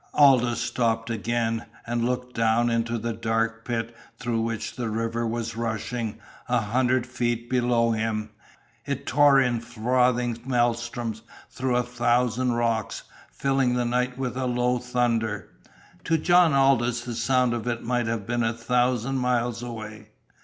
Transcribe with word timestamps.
Aldous 0.15 0.59
stopped 0.59 1.11
again, 1.11 1.67
and 1.85 2.03
looked 2.03 2.35
down 2.35 2.71
into 2.71 2.97
the 2.97 3.13
dark 3.13 3.63
pit 3.63 3.95
through 4.17 4.41
which 4.41 4.75
the 4.75 4.89
river 4.89 5.27
was 5.27 5.55
rushing 5.55 6.17
a 6.49 6.59
hundred 6.59 7.05
feet 7.05 7.47
below 7.51 7.91
him. 7.91 8.31
It 8.83 9.05
tore 9.05 9.39
in 9.39 9.59
frothing 9.61 10.39
maelstroms 10.43 11.21
through 11.51 11.75
a 11.75 11.83
thousand 11.83 12.53
rocks, 12.53 13.03
filling 13.31 13.75
the 13.75 13.85
night 13.85 14.17
with 14.17 14.35
a 14.35 14.47
low 14.47 14.79
thunder. 14.79 15.49
To 16.05 16.17
John 16.17 16.51
Aldous 16.51 17.01
the 17.01 17.13
sound 17.13 17.53
of 17.53 17.67
it 17.67 17.83
might 17.83 18.07
have 18.07 18.25
been 18.25 18.41
a 18.41 18.53
thousand 18.53 19.17
miles 19.19 19.61
away. 19.61 20.07